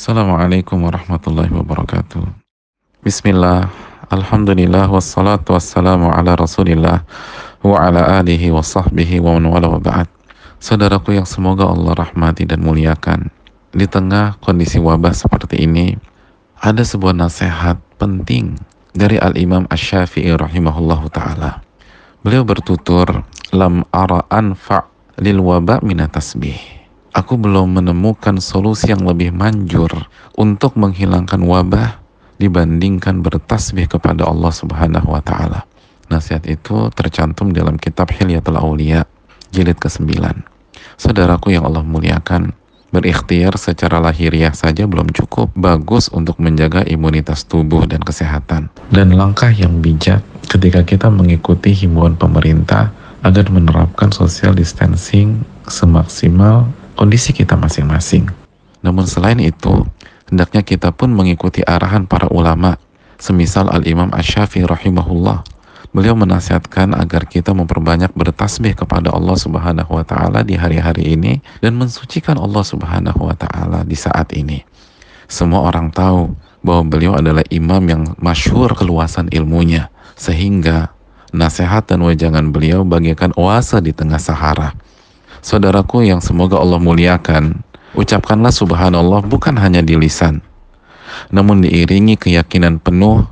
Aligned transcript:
Assalamualaikum 0.00 0.80
warahmatullahi 0.80 1.52
wabarakatuh. 1.52 2.24
Bismillah, 3.04 3.68
Alhamdulillah, 4.08 4.88
wassalatu 4.88 5.52
wassalamu 5.52 6.08
ala 6.08 6.40
rasulillah 6.40 7.04
wa 7.60 7.76
ala 7.76 8.24
alihi 8.24 8.48
wa 8.48 8.64
sahbihi 8.64 9.20
wa 9.20 9.36
man 9.36 9.52
wala 9.52 9.68
wa 9.68 9.76
ba'd. 9.76 10.08
Saudaraku 10.56 11.20
yang 11.20 11.28
semoga 11.28 11.68
Allah 11.68 11.92
rahmati 11.92 12.48
dan 12.48 12.64
muliakan. 12.64 13.28
Di 13.76 13.84
tengah 13.84 14.40
kondisi 14.40 14.80
wabah 14.80 15.12
seperti 15.12 15.68
ini, 15.68 15.92
ada 16.64 16.80
sebuah 16.80 17.12
nasihat 17.12 17.76
penting 18.00 18.56
dari 18.96 19.20
Al-Imam 19.20 19.68
Ash-Syafi'i 19.68 20.32
rahimahullahu 20.32 21.12
ta'ala. 21.12 21.60
Beliau 22.24 22.48
bertutur, 22.48 23.20
Lam 23.52 23.84
ara 23.92 24.24
anfa' 24.32 24.80
lil 25.20 25.44
wabah 25.44 25.84
minatasbih 25.84 26.79
aku 27.10 27.34
belum 27.38 27.82
menemukan 27.82 28.38
solusi 28.38 28.90
yang 28.90 29.02
lebih 29.02 29.34
manjur 29.34 29.90
untuk 30.38 30.78
menghilangkan 30.78 31.42
wabah 31.42 32.00
dibandingkan 32.40 33.20
bertasbih 33.20 33.90
kepada 33.90 34.24
Allah 34.24 34.52
Subhanahu 34.54 35.12
wa 35.12 35.20
taala. 35.20 35.68
Nasihat 36.10 36.42
itu 36.50 36.90
tercantum 36.96 37.54
dalam 37.54 37.78
kitab 37.78 38.10
Hilyatul 38.10 38.58
Aulia 38.58 39.06
jilid 39.54 39.78
ke-9. 39.78 40.10
Saudaraku 40.98 41.54
yang 41.54 41.68
Allah 41.68 41.86
muliakan, 41.86 42.50
berikhtiar 42.90 43.54
secara 43.54 44.02
lahiriah 44.02 44.50
saja 44.50 44.88
belum 44.90 45.14
cukup 45.14 45.54
bagus 45.54 46.10
untuk 46.10 46.42
menjaga 46.42 46.82
imunitas 46.88 47.46
tubuh 47.46 47.86
dan 47.86 48.02
kesehatan. 48.02 48.72
Dan 48.90 49.14
langkah 49.14 49.54
yang 49.54 49.78
bijak 49.78 50.24
ketika 50.50 50.82
kita 50.82 51.06
mengikuti 51.06 51.70
himbauan 51.70 52.18
pemerintah 52.18 52.90
agar 53.22 53.46
menerapkan 53.52 54.10
social 54.10 54.56
distancing 54.56 55.44
semaksimal 55.70 56.66
kondisi 57.00 57.32
kita 57.32 57.56
masing-masing. 57.56 58.28
Namun 58.84 59.08
selain 59.08 59.40
itu, 59.40 59.88
hendaknya 60.28 60.60
kita 60.60 60.92
pun 60.92 61.08
mengikuti 61.08 61.64
arahan 61.64 62.04
para 62.04 62.28
ulama, 62.28 62.76
semisal 63.16 63.72
Al-Imam 63.72 64.12
Ash-Syafi'i 64.12 64.68
rahimahullah. 64.68 65.40
Beliau 65.96 66.12
menasihatkan 66.12 66.92
agar 66.92 67.24
kita 67.24 67.56
memperbanyak 67.56 68.12
bertasbih 68.12 68.76
kepada 68.76 69.10
Allah 69.16 69.34
Subhanahu 69.34 69.96
wa 69.96 70.04
taala 70.04 70.44
di 70.44 70.54
hari-hari 70.60 71.16
ini 71.16 71.40
dan 71.64 71.80
mensucikan 71.80 72.36
Allah 72.36 72.62
Subhanahu 72.62 73.26
wa 73.26 73.34
taala 73.34 73.82
di 73.82 73.96
saat 73.96 74.30
ini. 74.36 74.62
Semua 75.26 75.66
orang 75.66 75.90
tahu 75.90 76.30
bahwa 76.62 76.84
beliau 76.86 77.16
adalah 77.18 77.42
imam 77.50 77.82
yang 77.90 78.02
masyhur 78.22 78.70
keluasan 78.76 79.32
ilmunya 79.34 79.90
sehingga 80.14 80.94
nasihat 81.34 81.90
dan 81.90 82.06
wejangan 82.06 82.54
beliau 82.54 82.86
bagaikan 82.86 83.34
oase 83.34 83.82
di 83.82 83.90
tengah 83.90 84.20
Sahara 84.22 84.76
Saudaraku 85.40 86.04
yang 86.04 86.20
semoga 86.20 86.60
Allah 86.60 86.76
muliakan, 86.76 87.64
ucapkanlah 87.96 88.52
subhanallah 88.52 89.24
bukan 89.24 89.56
hanya 89.56 89.80
di 89.80 89.96
lisan, 89.96 90.44
namun 91.32 91.64
diiringi 91.64 92.20
keyakinan 92.20 92.76
penuh 92.80 93.24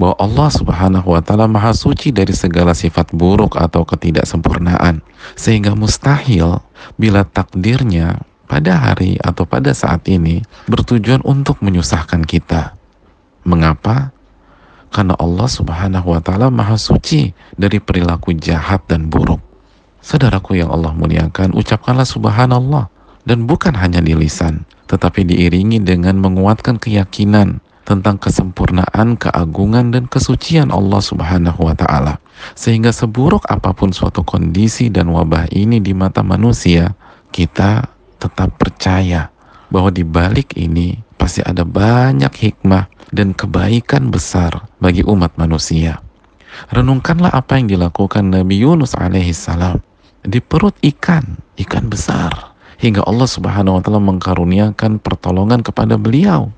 bahwa 0.00 0.16
Allah 0.16 0.48
Subhanahu 0.48 1.12
wa 1.12 1.20
taala 1.20 1.44
Maha 1.44 1.76
suci 1.76 2.08
dari 2.08 2.32
segala 2.32 2.72
sifat 2.72 3.12
buruk 3.12 3.60
atau 3.60 3.84
ketidaksempurnaan, 3.84 5.04
sehingga 5.36 5.76
mustahil 5.76 6.64
bila 6.96 7.28
takdirnya 7.28 8.24
pada 8.48 8.80
hari 8.80 9.20
atau 9.20 9.44
pada 9.44 9.76
saat 9.76 10.08
ini 10.08 10.40
bertujuan 10.64 11.20
untuk 11.28 11.60
menyusahkan 11.60 12.24
kita. 12.24 12.72
Mengapa? 13.44 14.16
Karena 14.88 15.14
Allah 15.20 15.46
Subhanahu 15.52 16.16
wa 16.16 16.20
taala 16.24 16.48
Maha 16.48 16.80
suci 16.80 17.36
dari 17.60 17.76
perilaku 17.78 18.32
jahat 18.32 18.88
dan 18.88 19.12
buruk. 19.12 19.49
Saudaraku 20.00 20.56
yang 20.56 20.72
Allah 20.72 20.96
muliakan, 20.96 21.52
ucapkanlah 21.52 22.08
subhanallah. 22.08 22.88
Dan 23.20 23.44
bukan 23.44 23.76
hanya 23.76 24.00
di 24.00 24.16
lisan, 24.16 24.64
tetapi 24.88 25.28
diiringi 25.28 25.84
dengan 25.84 26.16
menguatkan 26.16 26.80
keyakinan 26.80 27.60
tentang 27.84 28.16
kesempurnaan, 28.16 29.20
keagungan, 29.20 29.92
dan 29.92 30.08
kesucian 30.08 30.72
Allah 30.72 31.04
subhanahu 31.04 31.68
wa 31.68 31.76
ta'ala. 31.76 32.16
Sehingga 32.56 32.96
seburuk 32.96 33.44
apa 33.52 33.76
pun 33.76 33.92
suatu 33.92 34.24
kondisi 34.24 34.88
dan 34.88 35.12
wabah 35.12 35.52
ini 35.52 35.84
di 35.84 35.92
mata 35.92 36.24
manusia, 36.24 36.96
kita 37.28 37.92
tetap 38.16 38.56
percaya 38.56 39.28
bahwa 39.68 39.92
di 39.92 40.02
balik 40.02 40.56
ini 40.56 40.96
pasti 41.20 41.44
ada 41.44 41.68
banyak 41.68 42.32
hikmah 42.32 42.88
dan 43.12 43.36
kebaikan 43.36 44.08
besar 44.08 44.64
bagi 44.80 45.04
umat 45.04 45.36
manusia. 45.36 46.00
Renungkanlah 46.72 47.30
apa 47.30 47.60
yang 47.60 47.68
dilakukan 47.68 48.32
Nabi 48.32 48.64
Yunus 48.64 48.96
alaihi 48.96 49.36
salam 49.36 49.78
di 50.24 50.38
perut 50.40 50.76
ikan, 50.84 51.40
ikan 51.56 51.88
besar. 51.88 52.52
Hingga 52.80 53.04
Allah 53.04 53.28
subhanahu 53.28 53.76
wa 53.76 53.82
ta'ala 53.84 54.00
mengkaruniakan 54.00 55.04
pertolongan 55.04 55.60
kepada 55.60 56.00
beliau. 56.00 56.48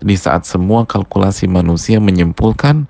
Di 0.00 0.16
saat 0.16 0.48
semua 0.48 0.88
kalkulasi 0.88 1.44
manusia 1.44 2.00
menyimpulkan 2.00 2.88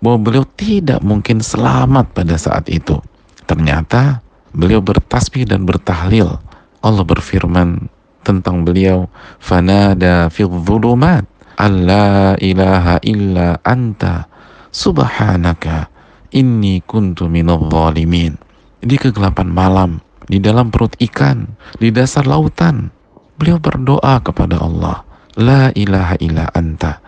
bahwa 0.00 0.18
beliau 0.24 0.44
tidak 0.56 1.04
mungkin 1.04 1.44
selamat 1.44 2.16
pada 2.16 2.40
saat 2.40 2.72
itu. 2.72 2.96
Ternyata 3.44 4.24
beliau 4.56 4.80
bertasbih 4.80 5.44
dan 5.44 5.68
bertahlil. 5.68 6.40
Allah 6.80 7.04
berfirman 7.04 7.92
tentang 8.24 8.64
beliau, 8.64 9.12
"Fanada 9.36 10.32
fil 10.32 10.48
dhulumat 10.48 11.28
alla 11.60 12.36
ilaha 12.40 12.96
illa 13.04 13.60
anta 13.60 14.24
subhanaka 14.72 15.92
inni 16.32 16.80
kuntu 16.80 17.28
minadh 17.28 17.68
dhalimin." 17.68 18.45
Di 18.86 18.94
kegelapan 18.94 19.50
malam, 19.50 19.90
di 20.30 20.38
dalam 20.38 20.70
perut 20.70 20.94
ikan, 21.02 21.50
di 21.82 21.90
dasar 21.90 22.22
lautan. 22.24 22.94
Beliau 23.36 23.58
berdoa 23.58 24.22
kepada 24.22 24.62
Allah, 24.62 25.02
La 25.36 25.68
ilaha 25.74 26.16
illa 26.22 26.48
anta. 26.54 27.02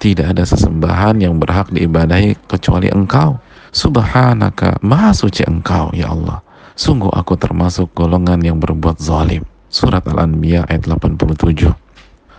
Tidak 0.00 0.26
ada 0.34 0.42
sesembahan 0.42 1.22
yang 1.22 1.38
berhak 1.38 1.70
diibadahi 1.70 2.48
kecuali 2.50 2.90
engkau. 2.90 3.38
Subhanaka, 3.70 4.80
maha 4.82 5.12
suci 5.14 5.46
engkau, 5.46 5.92
ya 5.94 6.10
Allah. 6.10 6.42
Sungguh 6.74 7.10
aku 7.12 7.38
termasuk 7.38 7.92
golongan 7.94 8.42
yang 8.42 8.58
berbuat 8.58 8.98
zalim. 8.98 9.44
Surat 9.68 10.02
Al-Anbiya 10.08 10.64
ayat 10.66 10.88
87. 10.88 11.70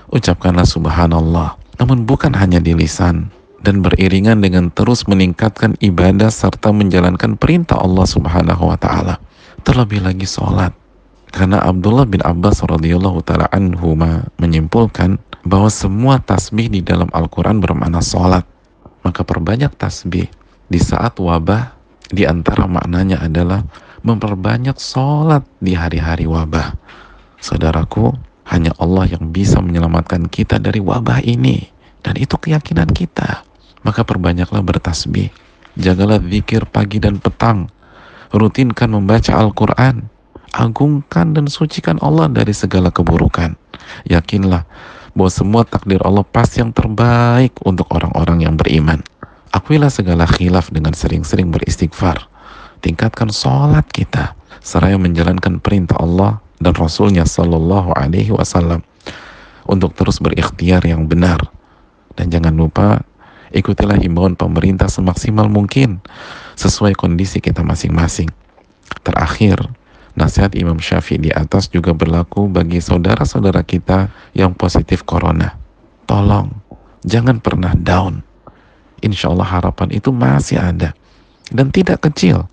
Ucapkanlah 0.09 0.65
subhanallah, 0.65 1.53
namun 1.77 2.03
bukan 2.03 2.33
hanya 2.33 2.57
di 2.57 2.73
lisan, 2.73 3.29
dan 3.59 3.83
beriringan 3.83 4.39
dengan 4.39 4.71
terus 4.71 5.03
meningkatkan 5.05 5.75
ibadah 5.83 6.31
serta 6.31 6.71
menjalankan 6.71 7.35
perintah 7.35 7.79
Allah 7.79 8.07
Subhanahu 8.07 8.71
wa 8.71 8.77
taala. 8.79 9.19
Terlebih 9.67 10.03
lagi 10.03 10.23
sholat. 10.23 10.71
Karena 11.29 11.61
Abdullah 11.61 12.09
bin 12.09 12.23
Abbas 12.25 12.63
radhiyallahu 12.65 13.21
taala 13.21 13.51
anhu 13.53 13.93
menyimpulkan 14.39 15.21
bahwa 15.45 15.69
semua 15.69 16.17
tasbih 16.23 16.71
di 16.71 16.81
dalam 16.81 17.11
Al-Qur'an 17.13 17.61
bermakna 17.61 18.01
sholat. 18.01 18.47
Maka 19.05 19.21
perbanyak 19.23 19.75
tasbih 19.77 20.27
di 20.67 20.79
saat 20.79 21.19
wabah 21.19 21.75
di 22.09 22.25
antara 22.25 22.65
maknanya 22.65 23.21
adalah 23.21 23.61
memperbanyak 24.01 24.79
sholat 24.79 25.45
di 25.61 25.75
hari-hari 25.75 26.25
wabah. 26.25 26.73
Saudaraku, 27.39 28.15
hanya 28.49 28.73
Allah 28.81 29.05
yang 29.05 29.29
bisa 29.29 29.61
menyelamatkan 29.61 30.25
kita 30.31 30.57
dari 30.57 30.81
wabah 30.81 31.21
ini. 31.21 31.69
Dan 31.99 32.15
itu 32.15 32.39
keyakinan 32.39 32.89
kita 32.95 33.48
maka 33.83 34.03
perbanyaklah 34.03 34.63
bertasbih. 34.63 35.31
Jagalah 35.79 36.19
zikir 36.19 36.67
pagi 36.67 36.99
dan 36.99 37.21
petang. 37.21 37.71
Rutinkan 38.35 38.91
membaca 38.91 39.31
Al-Quran. 39.35 40.07
Agungkan 40.49 41.37
dan 41.37 41.45
sucikan 41.45 42.01
Allah 42.01 42.27
dari 42.27 42.51
segala 42.51 42.89
keburukan. 42.89 43.53
Yakinlah 44.09 44.65
bahwa 45.13 45.31
semua 45.31 45.61
takdir 45.65 46.01
Allah 46.01 46.25
pasti 46.25 46.61
yang 46.61 46.73
terbaik 46.73 47.53
untuk 47.65 47.89
orang-orang 47.93 48.45
yang 48.45 48.55
beriman. 48.57 49.01
Akuilah 49.49 49.89
segala 49.89 50.29
khilaf 50.29 50.69
dengan 50.69 50.93
sering-sering 50.93 51.49
beristighfar. 51.49 52.29
Tingkatkan 52.85 53.33
sholat 53.33 53.85
kita. 53.89 54.37
Seraya 54.59 54.99
menjalankan 54.99 55.63
perintah 55.63 55.97
Allah 55.97 56.43
dan 56.59 56.75
Rasulnya 56.75 57.23
Sallallahu 57.23 57.95
Alaihi 57.95 58.35
Wasallam 58.35 58.83
untuk 59.65 59.95
terus 59.95 60.19
berikhtiar 60.19 60.83
yang 60.85 61.07
benar. 61.07 61.39
Dan 62.13 62.29
jangan 62.29 62.53
lupa 62.53 63.01
ikutilah 63.53 63.97
himbauan 63.97 64.37
pemerintah 64.37 64.87
semaksimal 64.89 65.49
mungkin 65.49 66.01
sesuai 66.59 66.93
kondisi 66.97 67.41
kita 67.41 67.65
masing-masing. 67.65 68.29
Terakhir, 69.05 69.57
nasihat 70.17 70.53
Imam 70.57 70.81
Syafi'i 70.81 71.21
di 71.21 71.31
atas 71.31 71.69
juga 71.69 71.93
berlaku 71.93 72.49
bagi 72.49 72.83
saudara-saudara 72.83 73.63
kita 73.63 74.11
yang 74.35 74.53
positif 74.53 75.05
corona. 75.05 75.55
Tolong, 76.09 76.49
jangan 77.05 77.37
pernah 77.39 77.73
down. 77.77 78.25
Insya 78.99 79.31
Allah 79.31 79.47
harapan 79.47 79.95
itu 79.95 80.11
masih 80.11 80.59
ada 80.59 80.91
dan 81.53 81.71
tidak 81.71 82.03
kecil. 82.09 82.49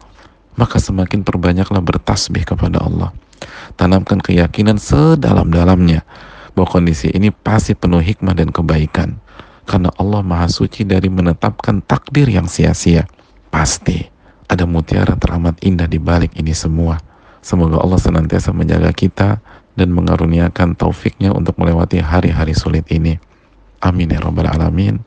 Maka 0.57 0.81
semakin 0.81 1.21
perbanyaklah 1.21 1.85
bertasbih 1.85 2.49
kepada 2.49 2.81
Allah. 2.81 3.13
Tanamkan 3.77 4.25
keyakinan 4.25 4.81
sedalam-dalamnya 4.81 6.01
bahwa 6.57 6.81
kondisi 6.81 7.13
ini 7.13 7.29
pasti 7.29 7.77
penuh 7.77 8.01
hikmah 8.01 8.33
dan 8.33 8.49
kebaikan 8.49 9.21
karena 9.67 9.91
Allah 9.99 10.23
Maha 10.23 10.47
Suci 10.47 10.87
dari 10.87 11.11
menetapkan 11.11 11.83
takdir 11.83 12.31
yang 12.31 12.47
sia-sia. 12.47 13.05
Pasti 13.51 14.07
ada 14.47 14.65
mutiara 14.65 15.19
teramat 15.19 15.59
indah 15.67 15.91
di 15.91 15.99
balik 15.99 16.33
ini 16.39 16.55
semua. 16.55 17.03
Semoga 17.43 17.83
Allah 17.83 17.99
senantiasa 17.99 18.55
menjaga 18.55 18.95
kita 18.95 19.43
dan 19.75 19.89
mengaruniakan 19.93 20.79
taufiknya 20.79 21.35
untuk 21.35 21.59
melewati 21.59 21.99
hari-hari 21.99 22.55
sulit 22.55 22.87
ini. 22.95 23.19
Amin 23.83 24.11
ya 24.11 24.23
rabbal 24.23 24.49
alamin. 24.49 25.03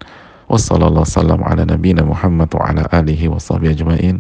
Wassalamualaikum 0.52 1.46
ala 1.46 1.64
nabiyina 1.66 2.04
Muhammad 2.04 2.50
wa 2.54 2.64
ala 2.68 2.84
alihi 2.92 3.32
wa 3.32 3.40
sahbihi 3.40 3.74
ajma'in. 3.80 4.18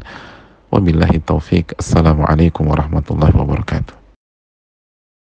Wabillahi 0.69 1.19
taufik. 1.25 1.73
Assalamualaikum 1.81 2.69
warahmatullahi 2.69 3.33
wabarakatuh. 3.33 3.98